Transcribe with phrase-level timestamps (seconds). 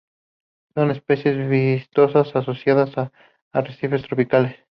[0.73, 3.11] Son especies vistosas asociadas a
[3.53, 4.55] arrecifes tropicales.